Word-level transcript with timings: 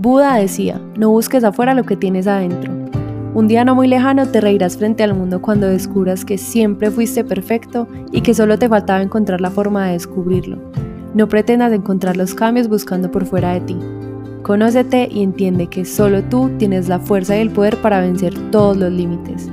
Buda 0.00 0.36
decía, 0.36 0.80
no 0.96 1.10
busques 1.10 1.42
afuera 1.42 1.74
lo 1.74 1.82
que 1.82 1.96
tienes 1.96 2.28
adentro. 2.28 2.72
Un 3.34 3.48
día 3.48 3.64
no 3.64 3.74
muy 3.74 3.88
lejano 3.88 4.28
te 4.28 4.40
reirás 4.40 4.76
frente 4.76 5.02
al 5.02 5.12
mundo 5.12 5.42
cuando 5.42 5.66
descubras 5.66 6.24
que 6.24 6.38
siempre 6.38 6.92
fuiste 6.92 7.24
perfecto 7.24 7.88
y 8.12 8.20
que 8.20 8.32
solo 8.32 8.60
te 8.60 8.68
faltaba 8.68 9.02
encontrar 9.02 9.40
la 9.40 9.50
forma 9.50 9.86
de 9.86 9.94
descubrirlo. 9.94 10.58
No 11.14 11.28
pretendas 11.28 11.72
encontrar 11.72 12.16
los 12.16 12.32
cambios 12.32 12.68
buscando 12.68 13.10
por 13.10 13.26
fuera 13.26 13.54
de 13.54 13.60
ti. 13.62 13.76
Conócete 14.44 15.08
y 15.10 15.24
entiende 15.24 15.66
que 15.66 15.84
solo 15.84 16.22
tú 16.22 16.48
tienes 16.58 16.88
la 16.88 17.00
fuerza 17.00 17.36
y 17.36 17.40
el 17.40 17.50
poder 17.50 17.76
para 17.78 18.00
vencer 18.00 18.34
todos 18.52 18.76
los 18.76 18.92
límites. 18.92 19.50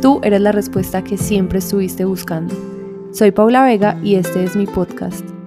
Tú 0.00 0.20
eres 0.22 0.40
la 0.40 0.52
respuesta 0.52 1.02
que 1.02 1.16
siempre 1.16 1.58
estuviste 1.58 2.04
buscando. 2.04 2.54
Soy 3.10 3.32
Paula 3.32 3.64
Vega 3.64 3.98
y 4.04 4.14
este 4.14 4.44
es 4.44 4.54
mi 4.54 4.66
podcast. 4.66 5.37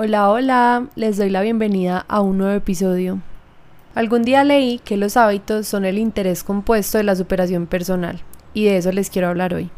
Hola, 0.00 0.30
hola, 0.30 0.86
les 0.94 1.16
doy 1.16 1.28
la 1.28 1.42
bienvenida 1.42 2.04
a 2.06 2.20
un 2.20 2.38
nuevo 2.38 2.54
episodio. 2.54 3.20
Algún 3.96 4.22
día 4.22 4.44
leí 4.44 4.78
que 4.78 4.96
los 4.96 5.16
hábitos 5.16 5.66
son 5.66 5.84
el 5.84 5.98
interés 5.98 6.44
compuesto 6.44 6.98
de 6.98 7.02
la 7.02 7.16
superación 7.16 7.66
personal 7.66 8.20
y 8.54 8.66
de 8.66 8.76
eso 8.76 8.92
les 8.92 9.10
quiero 9.10 9.26
hablar 9.26 9.54
hoy. 9.54 9.70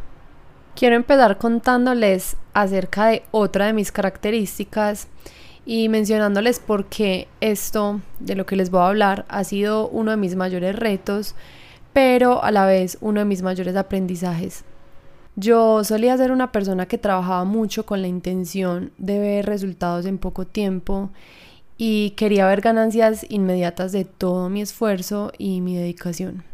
Quiero 0.76 0.95
empezar 0.95 1.38
contándoles 1.38 2.36
acerca 2.52 3.06
de 3.06 3.22
otra 3.30 3.64
de 3.64 3.72
mis 3.72 3.92
características 3.92 5.09
y 5.64 5.88
mencionándoles 5.88 6.59
por 6.59 6.84
qué 6.90 7.26
esto 7.40 8.02
de 8.18 8.34
lo 8.34 8.45
que 8.45 8.56
les 8.56 8.70
voy 8.70 8.82
a 8.82 8.88
hablar 8.88 9.24
ha 9.30 9.42
sido 9.45 9.88
uno 9.88 10.10
de 10.10 10.18
mis 10.18 10.37
mayores 10.37 10.76
retos, 10.76 11.34
pero 11.95 12.45
a 12.45 12.50
la 12.50 12.66
vez 12.66 12.98
uno 13.00 13.20
de 13.20 13.24
mis 13.24 13.40
mayores 13.40 13.74
aprendizajes. 13.74 14.64
Yo 15.36 15.84
solía 15.84 16.16
ser 16.16 16.32
una 16.32 16.52
persona 16.52 16.86
que 16.86 16.98
trabajaba 16.98 17.44
mucho 17.44 17.86
con 17.86 18.02
la 18.02 18.08
intención 18.08 18.92
de 18.98 19.18
ver 19.18 19.46
resultados 19.46 20.06
en 20.06 20.18
poco 20.18 20.46
tiempo 20.46 21.10
y 21.78 22.10
quería 22.10 22.46
ver 22.46 22.60
ganancias 22.60 23.24
inmediatas 23.28 23.92
de 23.92 24.04
todo 24.04 24.48
mi 24.48 24.60
esfuerzo 24.60 25.32
y 25.38 25.60
mi 25.60 25.76
dedicación. 25.76 26.44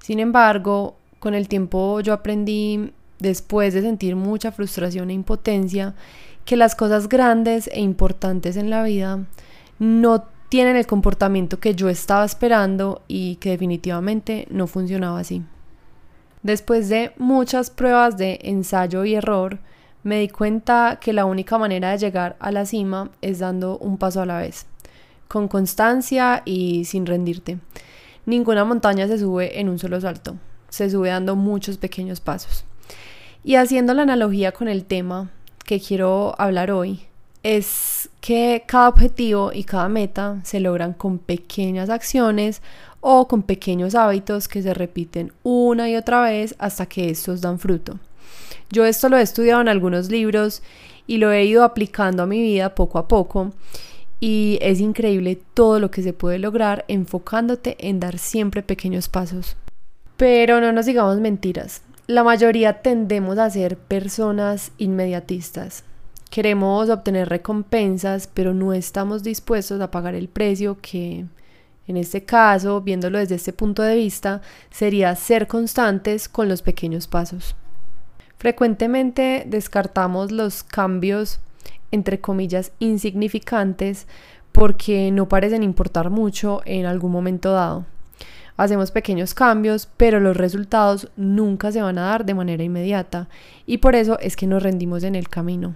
Sin 0.00 0.18
embargo, 0.18 0.96
con 1.18 1.34
el 1.34 1.48
tiempo 1.48 2.00
yo 2.00 2.12
aprendí, 2.12 2.92
después 3.18 3.72
de 3.72 3.80
sentir 3.80 4.16
mucha 4.16 4.52
frustración 4.52 5.08
e 5.08 5.14
impotencia, 5.14 5.94
que 6.44 6.56
las 6.56 6.74
cosas 6.74 7.08
grandes 7.08 7.70
e 7.72 7.80
importantes 7.80 8.56
en 8.56 8.68
la 8.68 8.82
vida 8.82 9.24
no 9.78 10.24
tienen 10.50 10.76
el 10.76 10.86
comportamiento 10.86 11.58
que 11.58 11.74
yo 11.74 11.88
estaba 11.88 12.24
esperando 12.24 13.02
y 13.08 13.36
que 13.36 13.50
definitivamente 13.50 14.46
no 14.50 14.66
funcionaba 14.66 15.20
así. 15.20 15.42
Después 16.44 16.90
de 16.90 17.12
muchas 17.16 17.70
pruebas 17.70 18.18
de 18.18 18.38
ensayo 18.42 19.06
y 19.06 19.14
error, 19.14 19.60
me 20.02 20.20
di 20.20 20.28
cuenta 20.28 20.98
que 21.00 21.14
la 21.14 21.24
única 21.24 21.56
manera 21.56 21.90
de 21.90 21.96
llegar 21.96 22.36
a 22.38 22.52
la 22.52 22.66
cima 22.66 23.10
es 23.22 23.38
dando 23.38 23.78
un 23.78 23.96
paso 23.96 24.20
a 24.20 24.26
la 24.26 24.40
vez, 24.40 24.66
con 25.26 25.48
constancia 25.48 26.42
y 26.44 26.84
sin 26.84 27.06
rendirte. 27.06 27.60
Ninguna 28.26 28.66
montaña 28.66 29.08
se 29.08 29.18
sube 29.18 29.58
en 29.58 29.70
un 29.70 29.78
solo 29.78 29.98
salto, 30.02 30.36
se 30.68 30.90
sube 30.90 31.08
dando 31.08 31.34
muchos 31.34 31.78
pequeños 31.78 32.20
pasos. 32.20 32.66
Y 33.42 33.54
haciendo 33.54 33.94
la 33.94 34.02
analogía 34.02 34.52
con 34.52 34.68
el 34.68 34.84
tema 34.84 35.30
que 35.64 35.80
quiero 35.80 36.34
hablar 36.36 36.70
hoy, 36.70 37.06
es 37.42 38.10
que 38.20 38.64
cada 38.66 38.90
objetivo 38.90 39.50
y 39.52 39.64
cada 39.64 39.88
meta 39.88 40.40
se 40.44 40.60
logran 40.60 40.92
con 40.92 41.18
pequeñas 41.18 41.88
acciones 41.88 42.60
o 43.06 43.28
con 43.28 43.42
pequeños 43.42 43.94
hábitos 43.94 44.48
que 44.48 44.62
se 44.62 44.72
repiten 44.72 45.30
una 45.42 45.90
y 45.90 45.96
otra 45.96 46.22
vez 46.22 46.54
hasta 46.58 46.86
que 46.86 47.10
estos 47.10 47.42
dan 47.42 47.58
fruto. 47.58 47.98
Yo 48.70 48.86
esto 48.86 49.10
lo 49.10 49.18
he 49.18 49.22
estudiado 49.22 49.60
en 49.60 49.68
algunos 49.68 50.08
libros 50.08 50.62
y 51.06 51.18
lo 51.18 51.30
he 51.30 51.44
ido 51.44 51.64
aplicando 51.64 52.22
a 52.22 52.26
mi 52.26 52.40
vida 52.40 52.74
poco 52.74 52.98
a 52.98 53.06
poco 53.06 53.52
y 54.20 54.58
es 54.62 54.80
increíble 54.80 55.38
todo 55.52 55.80
lo 55.80 55.90
que 55.90 56.02
se 56.02 56.14
puede 56.14 56.38
lograr 56.38 56.86
enfocándote 56.88 57.76
en 57.78 58.00
dar 58.00 58.16
siempre 58.16 58.62
pequeños 58.62 59.10
pasos. 59.10 59.54
Pero 60.16 60.62
no 60.62 60.72
nos 60.72 60.86
digamos 60.86 61.20
mentiras, 61.20 61.82
la 62.06 62.24
mayoría 62.24 62.80
tendemos 62.80 63.36
a 63.36 63.50
ser 63.50 63.76
personas 63.76 64.72
inmediatistas. 64.78 65.84
Queremos 66.30 66.88
obtener 66.88 67.28
recompensas, 67.28 68.30
pero 68.32 68.54
no 68.54 68.72
estamos 68.72 69.22
dispuestos 69.22 69.82
a 69.82 69.90
pagar 69.90 70.14
el 70.14 70.28
precio 70.28 70.78
que 70.80 71.26
en 71.86 71.96
este 71.96 72.24
caso, 72.24 72.80
viéndolo 72.80 73.18
desde 73.18 73.34
este 73.34 73.52
punto 73.52 73.82
de 73.82 73.96
vista, 73.96 74.40
sería 74.70 75.14
ser 75.16 75.46
constantes 75.46 76.28
con 76.28 76.48
los 76.48 76.62
pequeños 76.62 77.06
pasos. 77.06 77.56
Frecuentemente 78.38 79.44
descartamos 79.46 80.32
los 80.32 80.62
cambios, 80.62 81.40
entre 81.90 82.20
comillas, 82.20 82.72
insignificantes 82.78 84.06
porque 84.52 85.10
no 85.10 85.28
parecen 85.28 85.62
importar 85.62 86.10
mucho 86.10 86.62
en 86.64 86.86
algún 86.86 87.12
momento 87.12 87.52
dado. 87.52 87.86
Hacemos 88.56 88.92
pequeños 88.92 89.34
cambios, 89.34 89.88
pero 89.96 90.20
los 90.20 90.36
resultados 90.36 91.10
nunca 91.16 91.72
se 91.72 91.82
van 91.82 91.98
a 91.98 92.06
dar 92.06 92.24
de 92.24 92.34
manera 92.34 92.62
inmediata 92.62 93.28
y 93.66 93.78
por 93.78 93.96
eso 93.96 94.18
es 94.20 94.36
que 94.36 94.46
nos 94.46 94.62
rendimos 94.62 95.02
en 95.02 95.16
el 95.16 95.28
camino. 95.28 95.74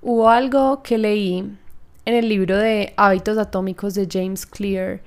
Hubo 0.00 0.28
algo 0.28 0.82
que 0.82 0.98
leí 0.98 1.56
en 2.04 2.14
el 2.14 2.28
libro 2.28 2.56
de 2.56 2.92
Hábitos 2.96 3.38
Atómicos 3.38 3.94
de 3.94 4.08
James 4.10 4.46
Clear 4.46 5.00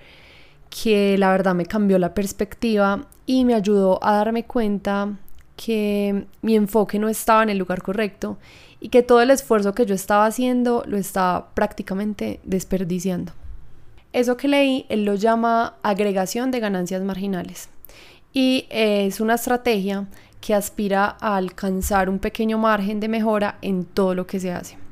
que 0.70 1.18
la 1.18 1.32
verdad 1.32 1.56
me 1.56 1.66
cambió 1.66 1.98
la 2.00 2.14
perspectiva 2.14 3.08
y 3.26 3.46
me 3.46 3.54
ayudó 3.54 4.04
a 4.04 4.18
darme 4.18 4.44
cuenta 4.44 5.18
que 5.56 6.26
mi 6.42 6.56
enfoque 6.56 7.00
no 7.00 7.08
estaba 7.08 7.44
en 7.44 7.50
el 7.50 7.58
lugar 7.58 7.82
correcto 7.82 8.38
y 8.82 8.90
que 8.90 9.02
todo 9.02 9.22
el 9.22 9.32
esfuerzo 9.32 9.74
que 9.74 9.86
yo 9.86 9.96
estaba 9.96 10.26
haciendo 10.26 10.84
lo 10.86 10.98
estaba 10.98 11.50
prácticamente 11.54 12.42
desperdiciando. 12.44 13.32
Eso 14.12 14.38
que 14.38 14.48
leí, 14.48 14.86
él 14.90 15.06
lo 15.06 15.16
llama 15.16 15.76
agregación 15.82 16.52
de 16.52 16.60
ganancias 16.60 17.02
marginales 17.04 17.70
y 18.34 18.68
es 18.70 19.22
una 19.22 19.36
estrategia 19.36 20.08
que 20.42 20.54
aspira 20.54 21.16
a 21.22 21.38
alcanzar 21.38 22.10
un 22.10 22.20
pequeño 22.20 22.58
margen 22.58 23.00
de 23.00 23.08
mejora 23.08 23.58
en 23.62 23.86
todo 23.86 24.14
lo 24.14 24.28
que 24.28 24.40
se 24.40 24.52
hace. 24.52 24.85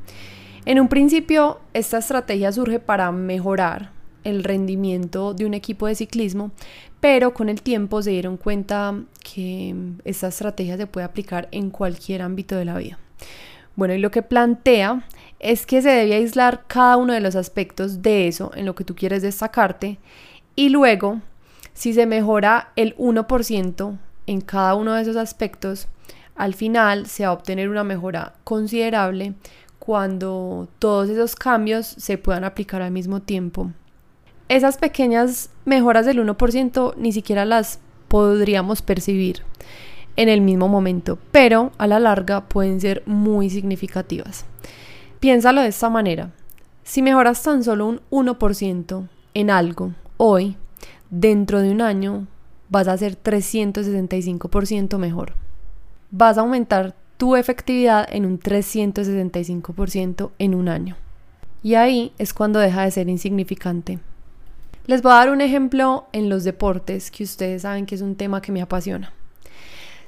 En 0.65 0.79
un 0.79 0.87
principio, 0.87 1.59
esta 1.73 1.97
estrategia 1.97 2.51
surge 2.53 2.79
para 2.79 3.11
mejorar 3.11 3.91
el 4.23 4.45
rendimiento 4.45 5.33
de 5.33 5.45
un 5.45 5.53
equipo 5.53 5.87
de 5.87 5.95
ciclismo, 5.95 6.51
pero 7.01 7.33
con 7.33 7.49
el 7.49 7.61
tiempo 7.61 8.01
se 8.01 8.11
dieron 8.11 8.37
cuenta 8.37 8.95
que 9.21 9.75
esta 10.05 10.29
estrategia 10.29 10.77
se 10.77 10.87
puede 10.87 11.05
aplicar 11.05 11.49
en 11.51 11.69
cualquier 11.69 12.21
ámbito 12.21 12.55
de 12.55 12.63
la 12.63 12.77
vida. 12.77 12.97
Bueno, 13.75 13.93
y 13.93 13.97
lo 13.97 14.09
que 14.09 14.21
plantea 14.21 15.05
es 15.39 15.65
que 15.65 15.81
se 15.81 15.89
debe 15.89 16.15
aislar 16.15 16.63
cada 16.67 16.95
uno 16.95 17.11
de 17.11 17.19
los 17.19 17.35
aspectos 17.35 18.01
de 18.01 18.29
eso 18.29 18.51
en 18.55 18.65
lo 18.65 18.73
que 18.73 18.85
tú 18.85 18.95
quieres 18.95 19.21
destacarte 19.21 19.97
y 20.55 20.69
luego, 20.69 21.19
si 21.73 21.93
se 21.93 22.05
mejora 22.05 22.71
el 22.77 22.95
1% 22.95 23.97
en 24.27 24.41
cada 24.41 24.75
uno 24.75 24.93
de 24.93 25.01
esos 25.01 25.17
aspectos, 25.17 25.89
al 26.35 26.53
final 26.53 27.07
se 27.07 27.23
va 27.23 27.29
a 27.29 27.33
obtener 27.33 27.69
una 27.69 27.83
mejora 27.83 28.33
considerable 28.43 29.33
cuando 29.85 30.69
todos 30.79 31.09
esos 31.09 31.35
cambios 31.35 31.85
se 31.85 32.17
puedan 32.17 32.45
aplicar 32.45 32.81
al 32.81 32.91
mismo 32.91 33.19
tiempo. 33.19 33.69
Esas 34.47 34.77
pequeñas 34.77 35.49
mejoras 35.65 36.05
del 36.05 36.25
1% 36.25 36.93
ni 36.95 37.11
siquiera 37.11 37.43
las 37.43 37.81
podríamos 38.07 38.81
percibir 38.81 39.41
en 40.15 40.29
el 40.29 40.39
mismo 40.39 40.69
momento, 40.69 41.19
pero 41.33 41.73
a 41.77 41.87
la 41.87 41.99
larga 41.99 42.47
pueden 42.47 42.79
ser 42.79 43.03
muy 43.05 43.49
significativas. 43.49 44.45
Piénsalo 45.19 45.59
de 45.59 45.67
esta 45.67 45.89
manera. 45.89 46.31
Si 46.83 47.01
mejoras 47.01 47.43
tan 47.43 47.61
solo 47.61 47.87
un 47.87 47.99
1% 48.09 49.09
en 49.33 49.49
algo 49.49 49.91
hoy, 50.15 50.55
dentro 51.09 51.59
de 51.59 51.71
un 51.71 51.81
año 51.81 52.25
vas 52.69 52.87
a 52.87 52.97
ser 52.97 53.21
365% 53.21 54.97
mejor. 54.97 55.33
Vas 56.09 56.37
a 56.37 56.41
aumentar 56.41 56.95
tu 57.23 57.37
efectividad 57.37 58.05
en 58.11 58.25
un 58.25 58.37
365% 58.37 60.31
en 60.39 60.53
un 60.53 60.67
año. 60.67 60.97
Y 61.63 61.75
ahí 61.75 62.11
es 62.17 62.33
cuando 62.33 62.59
deja 62.59 62.83
de 62.83 62.91
ser 62.91 63.07
insignificante. 63.07 63.99
Les 64.87 65.01
voy 65.01 65.13
a 65.13 65.15
dar 65.15 65.29
un 65.29 65.39
ejemplo 65.39 66.05
en 66.11 66.27
los 66.27 66.43
deportes, 66.43 67.11
que 67.11 67.23
ustedes 67.23 67.61
saben 67.61 67.85
que 67.85 67.95
es 67.95 68.01
un 68.01 68.17
tema 68.17 68.41
que 68.41 68.51
me 68.51 68.61
apasiona. 68.61 69.13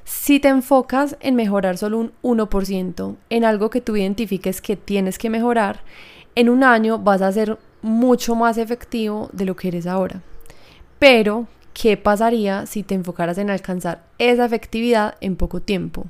Si 0.03 0.41
te 0.41 0.49
enfocas 0.49 1.15
en 1.21 1.35
mejorar 1.35 1.77
solo 1.77 1.99
un 1.99 2.11
1%, 2.21 3.15
en 3.29 3.45
algo 3.45 3.69
que 3.69 3.79
tú 3.79 3.95
identifiques 3.95 4.59
que 4.59 4.75
tienes 4.75 5.17
que 5.17 5.29
mejorar, 5.29 5.83
en 6.35 6.49
un 6.49 6.65
año 6.65 6.99
vas 6.99 7.21
a 7.21 7.31
ser 7.31 7.57
mucho 7.81 8.35
más 8.35 8.57
efectivo 8.57 9.29
de 9.31 9.45
lo 9.45 9.55
que 9.55 9.69
eres 9.69 9.87
ahora. 9.87 10.21
Pero, 10.99 11.47
¿qué 11.73 11.95
pasaría 11.95 12.65
si 12.65 12.83
te 12.83 12.93
enfocaras 12.93 13.37
en 13.37 13.49
alcanzar 13.49 14.03
esa 14.17 14.43
efectividad 14.43 15.15
en 15.21 15.37
poco 15.37 15.61
tiempo? 15.61 16.07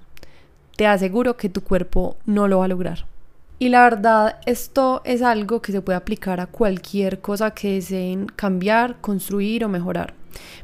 Te 0.76 0.88
aseguro 0.88 1.38
que 1.38 1.50
tu 1.50 1.62
cuerpo 1.62 2.18
no 2.26 2.48
lo 2.48 2.60
va 2.60 2.66
a 2.66 2.70
lograr. 2.70 3.06
Y 3.58 3.70
la 3.70 3.84
verdad, 3.84 4.40
esto 4.46 5.02
es 5.06 5.22
algo 5.22 5.62
que 5.62 5.72
se 5.72 5.82
puede 5.82 5.98
aplicar 5.98 6.42
a 6.42 6.48
cualquier 6.48 7.20
cosa 7.22 7.52
que 7.52 7.76
deseen 7.76 8.26
cambiar, 8.28 9.00
construir 9.00 9.64
o 9.64 9.70
mejorar. 9.70 10.14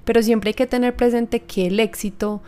Pero 0.03 0.21
siempre 0.21 0.49
hay 0.49 0.53
que 0.55 0.67
tener 0.67 0.95
presente 0.95 1.39
que 1.39 1.67
el 1.67 1.79
éxito 1.79 2.41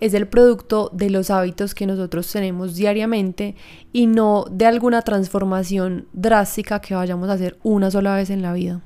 es 0.00 0.14
el 0.14 0.28
producto 0.28 0.90
de 0.92 1.10
los 1.10 1.30
hábitos 1.30 1.74
que 1.74 1.86
nosotros 1.86 2.30
tenemos 2.30 2.76
diariamente 2.76 3.56
y 3.92 4.06
no 4.06 4.44
de 4.48 4.66
alguna 4.66 5.02
transformación 5.02 6.06
drástica 6.12 6.80
que 6.80 6.94
vayamos 6.94 7.28
a 7.28 7.32
hacer 7.32 7.58
una 7.64 7.90
sola 7.90 8.14
vez 8.14 8.30
en 8.30 8.42
la 8.42 8.52
vida. 8.52 8.80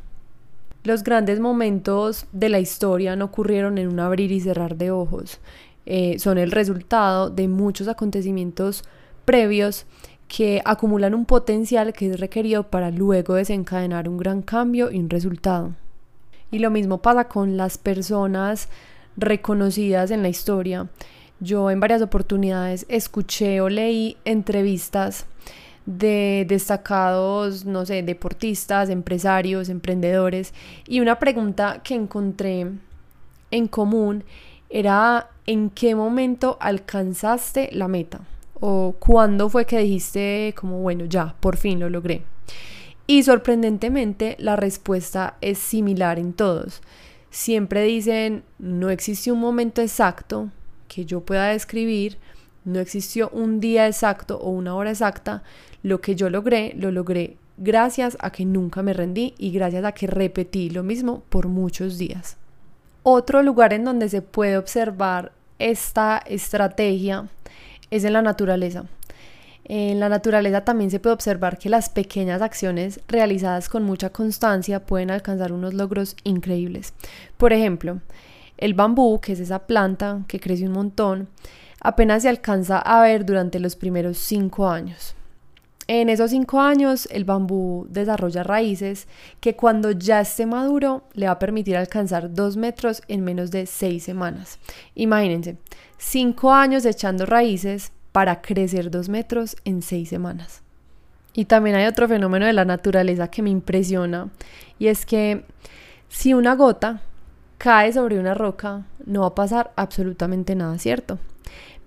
Los 0.85 1.05
grandes 1.05 1.39
momentos 1.39 2.27
de 2.33 2.49
la 2.49 2.59
historia 2.59 3.15
no 3.15 3.27
ocurrieron 3.27 3.79
en 3.79 3.89
un 3.89 4.01
abrir 4.01 4.33
y 4.33 4.41
cerrar 4.41 4.77
de 4.77 4.91
ojos. 4.91 5.39
Eh, 5.87 6.19
son 6.19 6.39
el 6.39 6.53
resultado 6.53 7.31
de 7.31 7.49
muchos 7.49 7.89
acontecimientos 7.89 8.85
previos 9.25 9.87
que 10.29 10.63
acumulan 10.65 11.15
un 11.15 11.27
potencial 11.27 11.93
que 11.93 12.11
es 12.11 12.21
requerido 12.21 12.65
para 12.65 12.91
luego 12.91 13.35
desencadenar 13.35 14.09
un 14.09 14.17
gran 14.17 14.43
cambio 14.43 14.91
y 14.91 14.99
un 14.99 15.11
resultado. 15.11 15.75
Y 16.51 16.59
lo 16.59 16.71
mismo 16.71 17.03
pasa 17.03 17.29
con 17.29 17.57
las 17.57 17.79
personas 17.79 18.69
reconocidas 19.17 20.11
en 20.11 20.23
la 20.23 20.29
historia. 20.29 20.89
Yo 21.41 21.71
en 21.71 21.81
varias 21.81 22.03
oportunidades 22.03 22.87
escuché 22.89 23.61
o 23.61 23.69
leí 23.69 24.17
entrevistas 24.25 25.27
de 25.87 26.47
destacados, 26.49 27.65
no 27.65 27.85
sé, 27.85 28.03
deportistas, 28.03 28.89
empresarios, 28.89 29.69
emprendedores. 29.69 30.55
Y 30.87 31.01
una 31.01 31.19
pregunta 31.19 31.81
que 31.83 31.95
encontré 31.95 32.69
en 33.51 33.69
común 33.69 34.25
era 34.71 35.29
en 35.47 35.71
qué 35.71 35.95
momento 35.95 36.57
alcanzaste 36.61 37.71
la 37.73 37.89
meta 37.89 38.21
o 38.61 38.95
cuándo 38.99 39.49
fue 39.49 39.67
que 39.67 39.79
dijiste 39.79 40.55
como 40.57 40.79
bueno, 40.81 41.05
ya, 41.07 41.35
por 41.41 41.57
fin 41.57 41.81
lo 41.81 41.91
logré. 41.91 42.23
Y 43.07 43.25
sorprendentemente 43.25 44.37
la 44.39 44.55
respuesta 44.55 45.37
es 45.41 45.59
similar 45.59 46.19
en 46.19 46.33
todos. 46.33 46.81
Siempre 47.31 47.83
dicen, 47.83 48.45
no 48.59 48.91
existe 48.91 49.33
un 49.33 49.41
momento 49.41 49.83
exacto 49.83 50.51
que 50.87 51.05
yo 51.05 51.23
pueda 51.23 51.49
describir, 51.49 52.19
no 52.65 52.79
existió 52.79 53.31
un 53.31 53.59
día 53.59 53.89
exacto 53.89 54.39
o 54.39 54.51
una 54.51 54.77
hora 54.77 54.91
exacta, 54.91 55.43
lo 55.83 56.01
que 56.01 56.15
yo 56.15 56.31
logré, 56.31 56.73
lo 56.77 56.93
logré 56.93 57.37
gracias 57.57 58.17
a 58.21 58.31
que 58.31 58.45
nunca 58.45 58.83
me 58.83 58.93
rendí 58.93 59.35
y 59.39 59.51
gracias 59.51 59.85
a 59.85 59.93
que 59.93 60.07
repetí 60.07 60.71
lo 60.71 60.83
mismo 60.83 61.23
por 61.29 61.49
muchos 61.49 61.99
días. 61.99 62.37
Otro 63.05 63.43
lugar 63.43 63.73
en 63.73 63.85
donde 63.85 64.09
se 64.09 64.23
puede 64.23 64.57
observar 64.57 65.33
esta 65.59 66.19
estrategia 66.19 67.29
es 67.91 68.05
en 68.05 68.13
la 68.13 68.23
naturaleza. 68.23 68.85
En 69.65 70.01
la 70.01 70.09
naturaleza 70.09 70.65
también 70.65 70.91
se 70.91 71.01
puede 71.01 71.15
observar 71.15 71.59
que 71.59 71.69
las 71.69 71.89
pequeñas 71.89 72.43
acciones 72.43 73.01
realizadas 73.09 73.69
con 73.69 73.85
mucha 73.85 74.11
constancia 74.11 74.87
pueden 74.87 75.11
alcanzar 75.11 75.53
unos 75.53 75.75
logros 75.75 76.17
increíbles. 76.25 76.95
Por 77.37 77.53
ejemplo, 77.53 78.01
el 78.57 78.75
bambú, 78.75 79.21
que 79.21 79.33
es 79.33 79.41
esa 79.41 79.67
planta 79.67 80.23
que 80.29 80.41
crece 80.41 80.67
un 80.67 80.73
montón, 80.73 81.29
apenas 81.81 82.23
se 82.23 82.29
alcanza 82.29 82.79
a 82.79 83.03
ver 83.03 83.25
durante 83.25 83.59
los 83.59 83.75
primeros 83.75 84.19
cinco 84.19 84.69
años. 84.69 85.17
En 85.89 86.09
esos 86.09 86.31
cinco 86.31 86.61
años 86.61 87.09
el 87.11 87.25
bambú 87.25 87.87
desarrolla 87.91 88.43
raíces 88.45 89.09
que 89.41 89.57
cuando 89.57 89.91
ya 89.91 90.21
esté 90.21 90.47
maduro 90.47 91.05
le 91.15 91.27
va 91.27 91.33
a 91.33 91.39
permitir 91.39 91.77
alcanzar 91.77 92.33
dos 92.33 92.57
metros 92.57 93.03
en 93.09 93.25
menos 93.25 93.51
de 93.51 93.67
seis 93.67 94.05
semanas. 94.05 94.59
Imagínense, 94.95 95.57
cinco 95.99 96.53
años 96.53 96.85
echando 96.85 97.27
raíces 97.27 97.93
para 98.13 98.43
crecer 98.43 98.91
dos 98.91 99.09
metros 99.09 99.57
en 99.65 99.83
seis 99.83 100.09
semanas. 100.09 100.63
Y 101.35 101.47
también 101.47 101.77
hay 101.77 101.87
otro 101.87 102.07
fenómeno 102.07 102.47
de 102.47 102.53
la 102.53 102.65
naturaleza 102.65 103.29
que 103.29 103.43
me 103.43 103.51
impresiona 103.51 104.29
y 104.79 104.89
es 104.89 105.07
que 105.07 105.45
si 106.09 106.35
una 106.35 106.55
gota 106.55 107.01
cae 107.59 107.93
sobre 107.93 108.19
una 108.19 108.35
roca 108.35 108.85
no 109.07 109.23
va 109.23 109.29
a 109.29 109.35
pasar 109.35 109.73
absolutamente 109.77 110.55
nada, 110.55 110.79
¿cierto? 110.79 111.19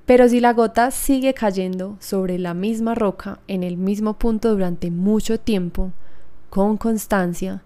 Pero 0.05 0.29
si 0.29 0.39
la 0.39 0.53
gota 0.53 0.91
sigue 0.91 1.33
cayendo 1.33 1.97
sobre 1.99 2.37
la 2.37 2.53
misma 2.53 2.93
roca 2.93 3.39
en 3.47 3.63
el 3.63 3.77
mismo 3.77 4.13
punto 4.13 4.51
durante 4.51 4.91
mucho 4.91 5.39
tiempo, 5.39 5.91
con 6.49 6.77
constancia, 6.77 7.63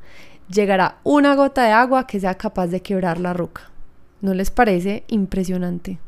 llegará 0.49 0.97
una 1.03 1.35
gota 1.35 1.63
de 1.65 1.71
agua 1.71 2.07
que 2.07 2.19
sea 2.19 2.35
capaz 2.35 2.67
de 2.67 2.81
quebrar 2.81 3.19
la 3.19 3.33
roca. 3.33 3.69
¿No 4.21 4.33
les 4.33 4.51
parece 4.51 5.03
impresionante? 5.07 5.99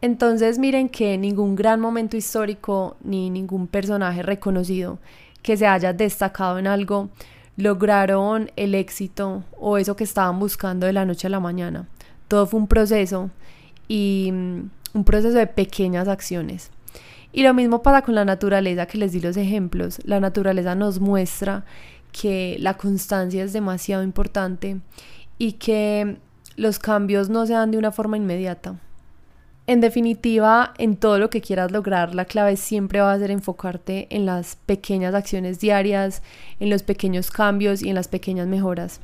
Entonces 0.00 0.58
miren 0.58 0.88
que 0.88 1.16
ningún 1.16 1.54
gran 1.54 1.80
momento 1.80 2.16
histórico 2.16 2.96
ni 3.04 3.30
ningún 3.30 3.68
personaje 3.68 4.22
reconocido 4.22 4.98
que 5.42 5.56
se 5.56 5.66
haya 5.66 5.92
destacado 5.92 6.58
en 6.58 6.66
algo 6.66 7.10
lograron 7.56 8.50
el 8.56 8.74
éxito 8.74 9.44
o 9.58 9.78
eso 9.78 9.94
que 9.94 10.04
estaban 10.04 10.38
buscando 10.40 10.86
de 10.86 10.92
la 10.92 11.04
noche 11.04 11.28
a 11.28 11.30
la 11.30 11.40
mañana. 11.40 11.88
Todo 12.26 12.46
fue 12.46 12.58
un 12.58 12.66
proceso 12.66 13.30
y 13.86 14.30
mm, 14.32 14.70
un 14.94 15.04
proceso 15.04 15.36
de 15.38 15.46
pequeñas 15.46 16.08
acciones. 16.08 16.70
Y 17.32 17.42
lo 17.42 17.54
mismo 17.54 17.82
pasa 17.82 18.02
con 18.02 18.14
la 18.14 18.24
naturaleza 18.24 18.86
que 18.86 18.98
les 18.98 19.12
di 19.12 19.20
los 19.20 19.36
ejemplos. 19.36 20.00
La 20.04 20.20
naturaleza 20.20 20.74
nos 20.74 21.00
muestra 21.00 21.64
que 22.12 22.56
la 22.60 22.76
constancia 22.76 23.42
es 23.42 23.52
demasiado 23.52 24.02
importante 24.02 24.80
y 25.38 25.52
que 25.52 26.18
los 26.56 26.78
cambios 26.78 27.30
no 27.30 27.46
se 27.46 27.54
dan 27.54 27.70
de 27.70 27.78
una 27.78 27.90
forma 27.90 28.18
inmediata. 28.18 28.76
En 29.66 29.80
definitiva, 29.80 30.74
en 30.76 30.96
todo 30.96 31.18
lo 31.18 31.30
que 31.30 31.40
quieras 31.40 31.70
lograr, 31.70 32.14
la 32.14 32.24
clave 32.24 32.56
siempre 32.56 33.00
va 33.00 33.12
a 33.12 33.18
ser 33.18 33.30
enfocarte 33.30 34.08
en 34.10 34.26
las 34.26 34.56
pequeñas 34.56 35.14
acciones 35.14 35.60
diarias, 35.60 36.22
en 36.58 36.68
los 36.68 36.82
pequeños 36.82 37.30
cambios 37.30 37.80
y 37.80 37.88
en 37.88 37.94
las 37.94 38.08
pequeñas 38.08 38.48
mejoras. 38.48 39.00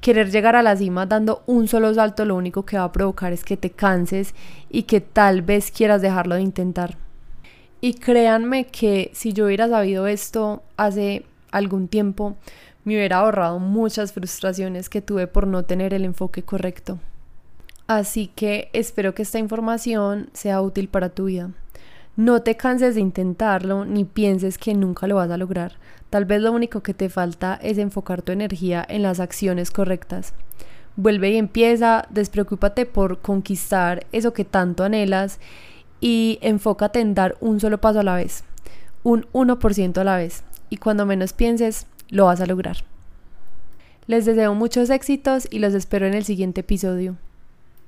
Querer 0.00 0.30
llegar 0.30 0.56
a 0.56 0.62
la 0.62 0.76
cima 0.76 1.06
dando 1.06 1.42
un 1.46 1.68
solo 1.68 1.94
salto 1.94 2.24
lo 2.24 2.34
único 2.34 2.64
que 2.64 2.76
va 2.76 2.84
a 2.84 2.92
provocar 2.92 3.32
es 3.32 3.44
que 3.44 3.56
te 3.56 3.70
canses 3.70 4.34
y 4.68 4.82
que 4.82 5.00
tal 5.00 5.42
vez 5.42 5.70
quieras 5.70 6.02
dejarlo 6.02 6.34
de 6.34 6.42
intentar. 6.42 6.96
Y 7.80 7.94
créanme 7.94 8.66
que 8.66 9.10
si 9.12 9.32
yo 9.32 9.46
hubiera 9.46 9.68
sabido 9.68 10.06
esto 10.06 10.62
hace 10.76 11.24
algún 11.50 11.88
tiempo, 11.88 12.36
me 12.84 12.96
hubiera 12.96 13.18
ahorrado 13.18 13.58
muchas 13.58 14.12
frustraciones 14.12 14.88
que 14.88 15.02
tuve 15.02 15.26
por 15.26 15.46
no 15.46 15.62
tener 15.64 15.94
el 15.94 16.04
enfoque 16.04 16.42
correcto. 16.42 16.98
Así 17.86 18.28
que 18.34 18.70
espero 18.72 19.14
que 19.14 19.22
esta 19.22 19.38
información 19.38 20.30
sea 20.32 20.60
útil 20.62 20.88
para 20.88 21.10
tu 21.10 21.26
vida. 21.26 21.50
No 22.16 22.42
te 22.42 22.56
canses 22.56 22.94
de 22.94 23.00
intentarlo 23.00 23.84
ni 23.84 24.04
pienses 24.04 24.58
que 24.58 24.74
nunca 24.74 25.06
lo 25.06 25.16
vas 25.16 25.30
a 25.30 25.36
lograr. 25.36 25.72
Tal 26.12 26.26
vez 26.26 26.42
lo 26.42 26.52
único 26.52 26.82
que 26.82 26.92
te 26.92 27.08
falta 27.08 27.58
es 27.62 27.78
enfocar 27.78 28.20
tu 28.20 28.32
energía 28.32 28.84
en 28.86 29.00
las 29.00 29.18
acciones 29.18 29.70
correctas. 29.70 30.34
Vuelve 30.94 31.30
y 31.30 31.38
empieza, 31.38 32.04
despreocúpate 32.10 32.84
por 32.84 33.22
conquistar 33.22 34.04
eso 34.12 34.34
que 34.34 34.44
tanto 34.44 34.84
anhelas 34.84 35.40
y 36.02 36.38
enfócate 36.42 37.00
en 37.00 37.14
dar 37.14 37.38
un 37.40 37.60
solo 37.60 37.80
paso 37.80 38.00
a 38.00 38.02
la 38.02 38.14
vez, 38.14 38.44
un 39.02 39.24
1% 39.32 39.96
a 39.96 40.04
la 40.04 40.18
vez. 40.18 40.44
Y 40.68 40.76
cuando 40.76 41.06
menos 41.06 41.32
pienses, 41.32 41.86
lo 42.10 42.26
vas 42.26 42.42
a 42.42 42.46
lograr. 42.46 42.84
Les 44.06 44.26
deseo 44.26 44.52
muchos 44.52 44.90
éxitos 44.90 45.48
y 45.50 45.60
los 45.60 45.72
espero 45.72 46.06
en 46.06 46.12
el 46.12 46.26
siguiente 46.26 46.60
episodio. 46.60 47.16